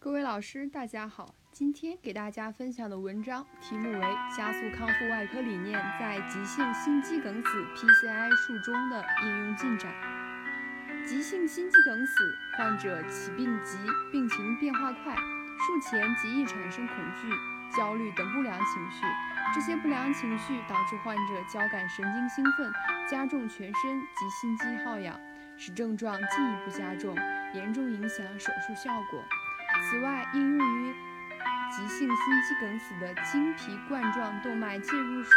[0.00, 1.34] 各位老师，大家好。
[1.50, 3.98] 今天给大家分享的文章题目为
[4.36, 9.92] 《加速康复外科理念在急性心肌梗死 PCI 术中的应用进展》。
[11.04, 13.76] 急性心肌梗死患者起病急，
[14.12, 19.04] 病情变化快，术前极易产生恐惧、焦虑等不良情绪。
[19.52, 22.72] 这些不良情绪导致患者交感神经兴奋，
[23.10, 25.18] 加重全身及心肌耗氧，
[25.56, 27.16] 使症状进一步加重，
[27.52, 29.20] 严重影响手术效果。
[29.80, 30.94] 此外，应用于
[31.70, 35.30] 急性心肌梗死的经皮冠状动脉介入术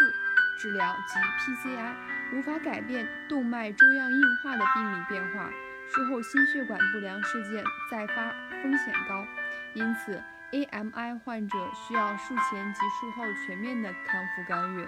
[0.60, 1.20] 治疗及
[1.68, 1.94] PCI
[2.34, 5.50] 无法改变动脉粥样硬化的病理变化，
[5.90, 9.26] 术后心血管不良事件再发风险高，
[9.74, 14.88] 因此 AMI 患者需要术前及术后全面的康复干预。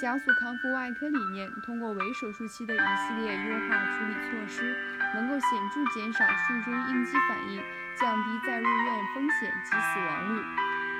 [0.00, 4.74] 加速康复外科理念通过围手术期的一系列优化处理措施，
[5.12, 7.62] 能够显著减少术中应激反应，
[8.00, 10.42] 降低再入院风险及死亡率。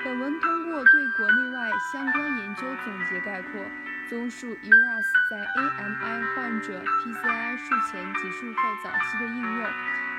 [0.05, 3.65] 本文通过对国内外相关研究总结概括，
[4.07, 9.71] 综述 ERAS 在 AMI 患者 PCI 术前及术后早期的应用，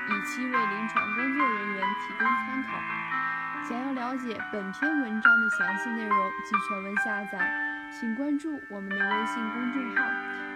[0.08, 3.41] 以期为临床工作人员提供参考。
[3.68, 7.72] 想要了解本篇文章的详细内容及全文下载。
[7.92, 10.02] 请关注我们的微信公众号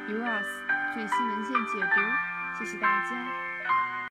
[0.08, 0.46] “uras
[0.94, 2.00] 最新文献解读”，
[2.58, 3.96] 谢谢大家。